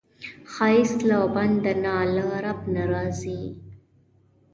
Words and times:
ښایست 0.53 0.99
له 1.09 1.19
بنده 1.35 1.73
نه، 1.83 1.95
له 2.15 2.25
رب 2.45 2.59
نه 2.73 2.83
راځي 2.91 3.41